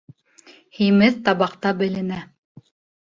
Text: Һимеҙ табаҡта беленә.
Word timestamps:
Һимеҙ 0.77 1.19
табаҡта 1.29 1.75
беленә. 1.83 2.23